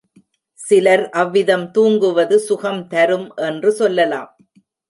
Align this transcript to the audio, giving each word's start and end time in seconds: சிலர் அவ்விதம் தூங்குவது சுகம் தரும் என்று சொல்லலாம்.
சிலர் 0.59 1.03
அவ்விதம் 1.13 1.67
தூங்குவது 1.71 2.39
சுகம் 2.39 2.81
தரும் 2.87 3.27
என்று 3.49 3.71
சொல்லலாம். 3.71 4.31